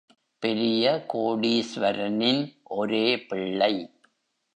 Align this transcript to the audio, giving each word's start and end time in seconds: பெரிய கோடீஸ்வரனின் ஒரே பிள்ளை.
பெரிய 0.39 1.05
கோடீஸ்வரனின் 1.13 2.41
ஒரே 2.63 3.25
பிள்ளை. 3.25 3.73